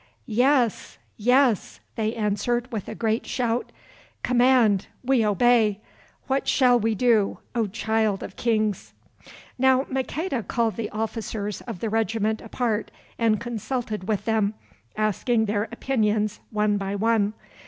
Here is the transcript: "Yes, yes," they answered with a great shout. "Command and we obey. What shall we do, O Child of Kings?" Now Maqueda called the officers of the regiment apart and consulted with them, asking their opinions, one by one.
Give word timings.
"Yes, 0.25 0.97
yes," 1.15 1.79
they 1.95 2.15
answered 2.15 2.71
with 2.71 2.89
a 2.89 2.95
great 2.95 3.27
shout. 3.27 3.71
"Command 4.23 4.71
and 4.71 4.87
we 5.03 5.23
obey. 5.23 5.79
What 6.25 6.47
shall 6.47 6.79
we 6.79 6.95
do, 6.95 7.37
O 7.53 7.67
Child 7.67 8.23
of 8.23 8.35
Kings?" 8.35 8.93
Now 9.59 9.83
Maqueda 9.91 10.41
called 10.41 10.75
the 10.75 10.89
officers 10.89 11.61
of 11.67 11.81
the 11.81 11.89
regiment 11.91 12.41
apart 12.41 12.89
and 13.19 13.39
consulted 13.39 14.07
with 14.07 14.25
them, 14.25 14.55
asking 14.97 15.45
their 15.45 15.65
opinions, 15.65 16.39
one 16.49 16.77
by 16.77 16.95
one. 16.95 17.33